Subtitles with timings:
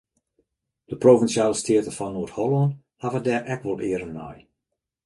[0.89, 4.39] De Provinsjale Steaten fan Noard-Hollân hawwe dêr ek wol earen nei.